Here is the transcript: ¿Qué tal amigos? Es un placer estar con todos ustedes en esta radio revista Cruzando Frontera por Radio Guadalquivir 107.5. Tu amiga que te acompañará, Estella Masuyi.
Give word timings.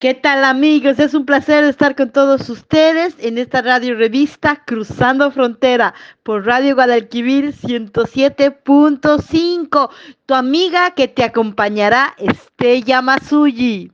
¿Qué 0.00 0.14
tal 0.14 0.44
amigos? 0.44 1.00
Es 1.00 1.12
un 1.12 1.26
placer 1.26 1.64
estar 1.64 1.96
con 1.96 2.12
todos 2.12 2.48
ustedes 2.50 3.16
en 3.18 3.36
esta 3.36 3.62
radio 3.62 3.96
revista 3.96 4.62
Cruzando 4.64 5.32
Frontera 5.32 5.92
por 6.22 6.46
Radio 6.46 6.76
Guadalquivir 6.76 7.52
107.5. 7.52 9.90
Tu 10.24 10.34
amiga 10.34 10.92
que 10.92 11.08
te 11.08 11.24
acompañará, 11.24 12.14
Estella 12.16 13.02
Masuyi. 13.02 13.90